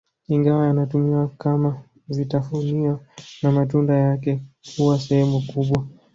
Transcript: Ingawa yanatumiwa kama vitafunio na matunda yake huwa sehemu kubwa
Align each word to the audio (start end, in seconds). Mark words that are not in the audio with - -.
Ingawa 0.27 0.65
yanatumiwa 0.67 1.27
kama 1.27 1.81
vitafunio 2.09 2.99
na 3.43 3.51
matunda 3.51 3.93
yake 3.93 4.43
huwa 4.77 4.99
sehemu 4.99 5.41
kubwa 5.53 5.87